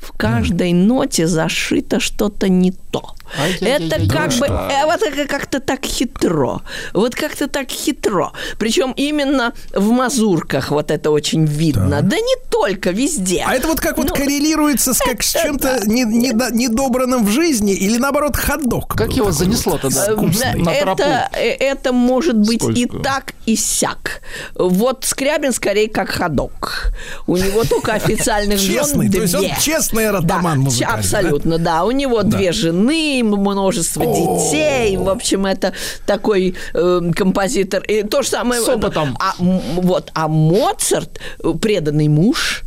[0.00, 3.14] в каждой ноте зашито что-то не то.
[3.38, 3.86] Ай-яй-яй-яй.
[3.86, 4.44] Это как Да бы, что?
[4.70, 6.62] э, вот это как-то так хитро.
[6.92, 8.32] Вот как-то так хитро.
[8.58, 12.02] Причем именно в мазурках вот это очень видно.
[12.02, 13.44] Да не только, везде.
[13.46, 17.30] А это вот как вот Ну, коррелируется с, как с чем-то не- не- недобранным в
[17.30, 18.94] жизни или наоборот ходок?
[18.96, 20.12] Как его занесло вот тогда?
[20.12, 20.54] искусный?
[20.62, 23.02] На это, э, это может быть и Скользкую.
[23.02, 24.20] так, и сяк.
[24.56, 26.92] Вот Скрябин скорее как ходок.
[27.26, 29.56] У него только официальных жен Честный, то есть он две.
[29.60, 31.84] честный да, музыкальный, абсолютно, да.
[31.84, 32.79] У него две жены,
[33.22, 34.96] множество детей.
[34.96, 35.72] В общем, это
[36.06, 37.82] такой э, композитор.
[37.84, 38.60] И то же самое...
[38.60, 39.16] С опытом.
[39.20, 42.62] А, вот, а Моцарт, э, преданный муж,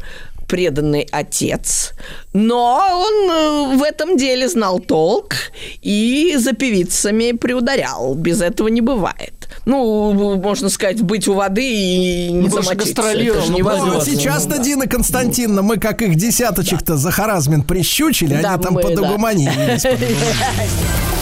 [0.47, 1.93] преданный отец,
[2.33, 5.35] но он э, в этом деле знал толк
[5.81, 8.15] и за певицами приударял.
[8.15, 9.49] Без этого не бывает.
[9.65, 13.01] Ну, можно сказать, быть у воды и не Больше замочиться.
[13.01, 18.53] Это же ну, Ну, сейчас-то Дина Константиновна, мы как их десяточек-то за харазмин прищучили, Да,
[18.53, 19.17] они там мы, да.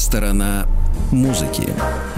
[0.00, 0.66] сторона
[1.12, 1.68] музыки.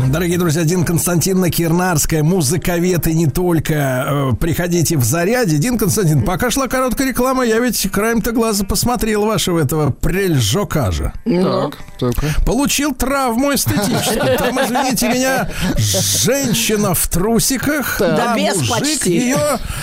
[0.08, 3.74] Дорогие друзья, Дин Константиновна Кирнарская, музыковед и не только.
[3.74, 5.58] Э, Приходите в заряде.
[5.58, 11.12] Дин Константин, пока шла короткая реклама, я ведь краем-то глаза посмотрел вашего этого прельжокажа.
[11.24, 12.12] Так, так.
[12.44, 14.38] Получил травму эстетическую.
[14.38, 19.12] Там, извините меня, женщина в трусиках, Да а без мужик почти.
[19.18, 19.38] ее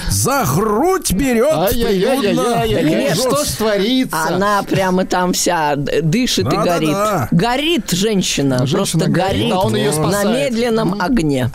[0.10, 1.54] за грудь берет.
[1.54, 3.16] Ай-яй-яй-яй-яй.
[3.16, 4.18] Что ж творится?
[4.28, 6.96] Она прямо там вся дышит и горит.
[7.32, 8.66] Горит женщина.
[8.66, 11.50] Женщина просто горит, а он ее на медленном огне.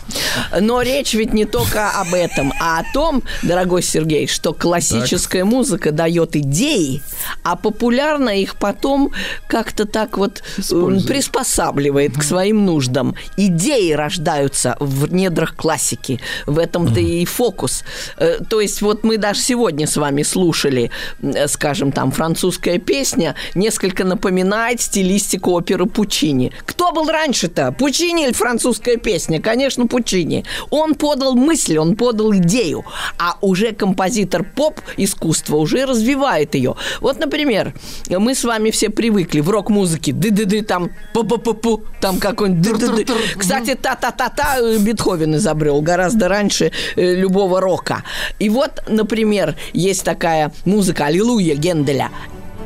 [0.59, 5.91] Но речь ведь не только об этом, а о том, дорогой Сергей, что классическая музыка
[5.91, 7.01] дает идеи,
[7.43, 9.11] а популярно их потом
[9.47, 11.07] как-то так вот м, Использует.
[11.07, 13.15] приспосабливает к своим нуждам.
[13.37, 16.19] Идеи рождаются в недрах классики.
[16.45, 17.83] В этом-то и фокус.
[18.17, 23.35] Э, То есть вот мы даже сегодня с вами слушали, э, скажем, там французская песня,
[23.55, 26.51] несколько напоминает стилистику оперы Пучини.
[26.65, 27.71] Кто был раньше-то?
[27.71, 29.41] Пучини или французская песня?
[29.41, 30.45] Конечно, Пучини.
[30.69, 32.85] Он подал мысль, он подал идею,
[33.17, 36.75] а уже композитор поп-искусства уже развивает ее.
[37.01, 37.73] Вот, например,
[38.09, 43.05] мы с вами все привыкли в рок-музыке ды-ды-ды, там пу-пу-пу-пу, там какой-нибудь ды-ды-ды.
[43.37, 48.03] Кстати, та-та-та-та э, Бетховен изобрел гораздо раньше э, любого рока.
[48.39, 52.09] И вот, например, есть такая музыка «Аллилуйя» Генделя.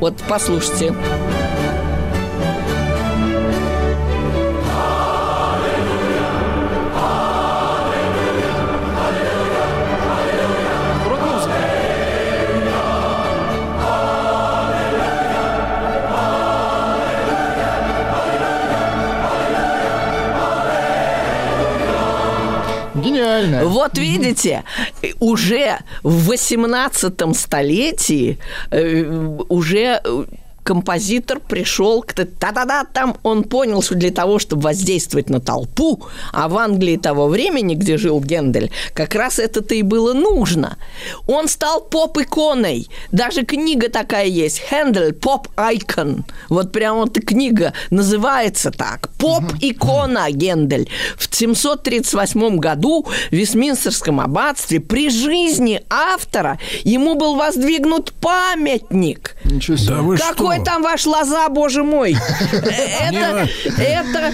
[0.00, 0.88] Вот послушайте.
[0.88, 1.59] Рок-музыка.
[23.38, 23.64] Гениально.
[23.66, 24.64] Вот видите,
[25.18, 28.38] уже в 18 столетии
[28.70, 29.04] э,
[29.48, 30.24] уже э,
[30.70, 36.48] композитор пришел к та-да-да, там он понял, что для того, чтобы воздействовать на толпу, а
[36.48, 40.76] в Англии того времени, где жил Гендель, как раз это-то и было нужно.
[41.26, 42.86] Он стал поп-иконой.
[43.10, 44.60] Даже книга такая есть.
[44.60, 46.24] Хендель, поп-айкон.
[46.48, 49.08] Вот прямо вот книга называется так.
[49.18, 50.88] Поп-икона Гендель.
[51.18, 59.34] В 738 году в Вестминстерском аббатстве при жизни автора ему был воздвигнут памятник.
[59.42, 59.94] Ничего себе.
[59.96, 62.16] Да вы Какой там ваш лоза, боже мой?
[62.52, 63.48] Это,
[63.78, 64.32] это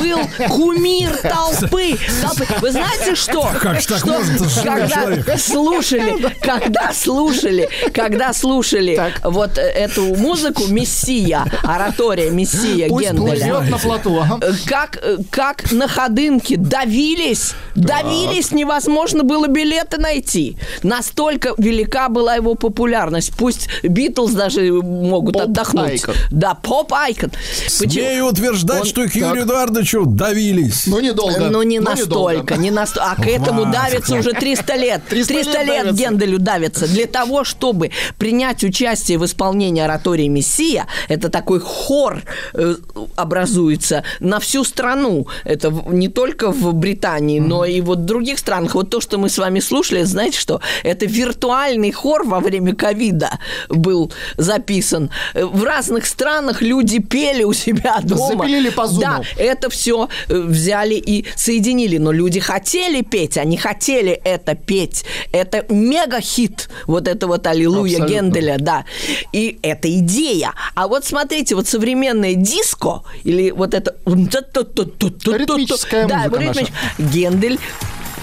[0.00, 1.98] был кумир толпы.
[2.22, 2.46] толпы.
[2.60, 3.42] Вы знаете что?
[3.60, 10.64] Как так Что с живым когда слушали, когда слушали, когда слушали вот э, эту музыку
[10.68, 13.52] Мессия, оратория Мессия Пусть Генделя.
[13.54, 14.20] плывет на плоту.
[14.20, 14.38] ага.
[14.42, 20.56] Э, Как, э, как на ходынке давились, давились, невозможно было билеты найти.
[20.82, 23.32] Настолько велика была его популярность.
[23.36, 26.02] Пусть Битлз даже могут отдохнуть.
[26.02, 26.14] Поп-айкон.
[26.30, 27.30] Да, поп-айкон.
[27.78, 27.90] Почему?
[27.90, 30.86] Смею утверждать, Он- что к Юрию Эдуардовичу давились.
[30.86, 31.48] Ну, недолго.
[31.50, 33.10] Ну, не Ну, настолько, не настолько.
[33.10, 35.02] А к этому давится уже 300 лет.
[35.08, 36.04] 300 300 лет лет давится.
[36.04, 36.86] Генделю давится.
[36.88, 42.22] Для того, чтобы принять участие в исполнении оратории Мессия, это такой хор
[42.54, 42.76] э,
[43.16, 45.26] образуется на всю страну.
[45.44, 48.74] Это не только в Британии, но и вот в других странах.
[48.74, 50.60] Вот то, что мы с вами слушали, знаете что?
[50.82, 53.38] Это виртуальный хор во время ковида
[53.68, 55.10] был записан.
[55.38, 58.28] Э, В разных странах люди пели у себя дома.
[58.28, 59.00] Запилили по зуму.
[59.00, 61.98] Да, это все взяли и соединили.
[61.98, 65.04] Но люди хотели петь, они хотели это петь.
[65.32, 68.14] Это мега-хит, вот это вот «Аллилуйя» Абсолютно.
[68.14, 68.84] Генделя, да.
[69.32, 70.52] И это идея.
[70.74, 73.96] А вот смотрите, вот современное диско, или вот это...
[74.06, 77.58] Ритмическая да, музыка ритмич- Гендель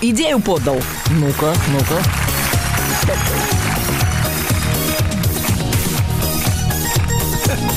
[0.02, 0.78] идею подал.
[1.12, 2.02] Ну-ка, ну-ка.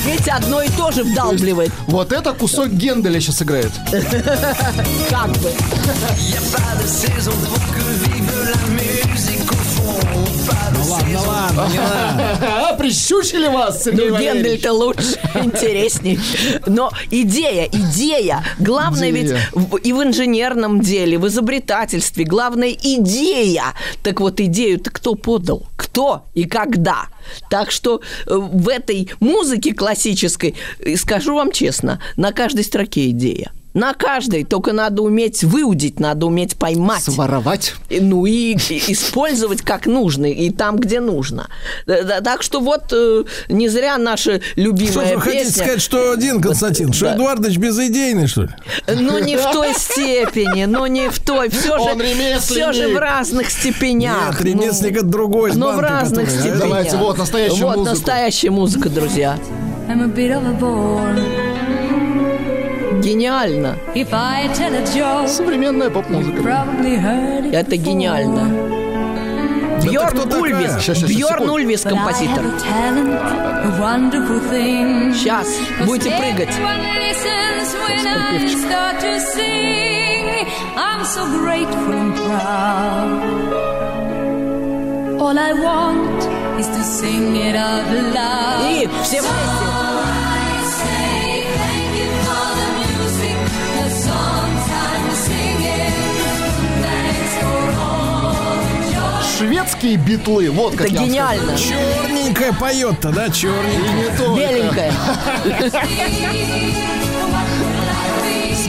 [0.05, 1.71] Ведь одно и то же вдалбливает.
[1.87, 3.71] Вот это кусок Генделя сейчас играет.
[5.09, 5.51] Как бы.
[10.89, 12.69] Ну ладно, ладно, не надо.
[12.69, 14.17] А, прищучили вас, Сергей Ну.
[14.17, 16.19] Гендель-то лучше, интересней.
[16.65, 18.43] Но идея, идея.
[18.57, 19.31] Главное ведь
[19.83, 22.25] и в инженерном деле, в изобретательстве.
[22.25, 23.75] Главное идея.
[24.01, 25.67] Так вот, идею-то кто подал?
[25.75, 27.07] Кто и когда?
[27.51, 33.51] Так что э, в этой музыке классической, э, скажу вам честно, на каждой строке идея.
[33.75, 37.03] На каждой, только надо уметь выудить, надо уметь поймать.
[37.03, 37.75] Своровать.
[37.89, 41.47] И- Ну и, и использовать как нужно, и там, где нужно.
[41.85, 45.63] Так что вот э, не зря наша любимая Что ж вы хотите песня.
[45.63, 46.93] сказать, что один, Константин?
[46.93, 47.15] Что Да.
[47.15, 48.49] Эдуардович безыдейный, что ли?
[48.87, 51.49] Ну, не в той степени, ну, не в той.
[51.49, 52.41] Все же, Он ремесленник.
[52.41, 54.39] все же в разных степенях.
[54.39, 56.59] Нет, ремесленник это другой из Ну, в разных который- степенях.
[56.59, 57.95] Давайте, вот настоящую Вот музыку.
[57.95, 59.37] настоящая музыка, друзья.
[59.87, 61.48] I'm a bit of a bore.
[63.01, 63.77] Гениально.
[65.27, 66.65] Современная поп-музыка.
[67.51, 68.69] Это гениально.
[69.83, 70.41] Бьорн такая?
[70.41, 70.81] Ульвис.
[70.81, 71.49] Щас, щас, Бьорн.
[71.49, 72.43] Ульвис, композитор.
[75.13, 75.47] Сейчас
[75.85, 76.53] будете прыгать.
[85.41, 86.19] Everyone
[86.57, 87.33] listens when
[99.39, 100.51] шведские битлы.
[100.51, 101.57] Вот как Это я вам гениально.
[101.57, 103.79] Черненькая поет-то, да, черненькая.
[103.79, 104.37] И не только.
[104.37, 104.93] Беленькая.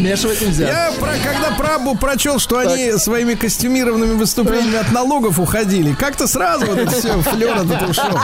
[0.01, 0.68] Смешивать нельзя.
[0.68, 6.66] Я про, когда правду прочел, что они своими костюмированными выступлениями от налогов уходили, как-то сразу
[6.66, 8.18] вот это все, флер этот ушел.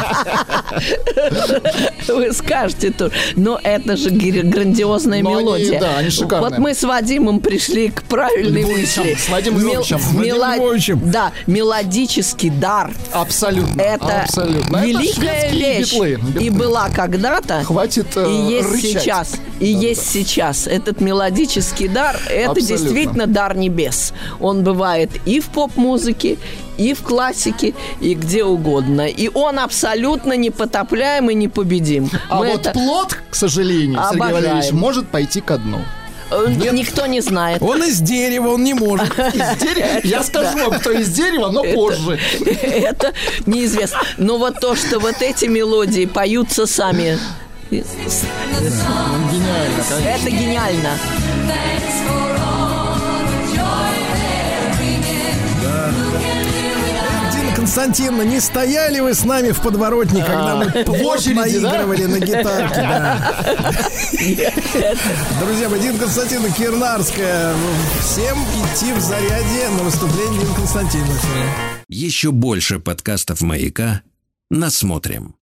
[2.08, 3.12] Вы скажете тут.
[3.36, 5.80] Но это же грандиозная Но они, мелодия.
[5.80, 6.50] да, они шикарные.
[6.50, 9.18] Вот мы с Вадимом пришли к правильной Львовичем, мысли.
[9.20, 9.98] с Вадимом Мел- Львовичем.
[9.98, 11.10] Вадимом мело- Львовичем.
[11.10, 12.92] Да, мелодический дар.
[13.12, 13.80] Абсолютно.
[13.80, 14.76] Это абсолютно.
[14.78, 15.12] Это великая
[15.50, 15.92] шведские вещь.
[15.92, 16.42] битлы.
[16.42, 17.62] И была когда-то.
[17.64, 19.02] Хватит э, И есть рычать.
[19.02, 19.32] сейчас.
[19.60, 20.66] И есть сейчас.
[20.66, 22.76] Этот мелодический дар, это Абсолютно.
[22.76, 24.12] действительно дар небес.
[24.40, 26.36] Он бывает и в поп-музыке,
[26.76, 29.06] и в классике, и где угодно.
[29.06, 32.10] И он абсолютно непотопляем и непобедим.
[32.28, 34.34] А Мы вот это, плод, к сожалению, Сергей Обожаем.
[34.34, 35.78] Валерьевич, может пойти ко дну.
[36.30, 37.62] э, никто не знает.
[37.62, 39.08] Он из дерева, он не может.
[39.34, 40.00] Из дерева?
[40.04, 42.18] Я скажу вам, кто из дерева, но позже.
[42.62, 43.12] Это
[43.46, 44.00] неизвестно.
[44.18, 47.16] Но вот то, что вот эти мелодии поются сами,
[47.70, 47.92] Гениально,
[49.88, 50.08] конечно.
[50.08, 50.90] это гениально.
[57.32, 61.70] Дина Константиновна, не стояли вы с нами в подворотне, когда мы плот очереди, да?
[61.72, 62.76] наигрывали на гитарке?
[62.76, 63.34] да.
[65.40, 67.52] Друзья Дина Константиновна Кирнарская.
[68.00, 71.18] Всем идти в заряде на выступление Дины Константиновны.
[71.88, 74.02] Еще больше подкастов «Маяка»
[74.50, 75.34] насмотрим.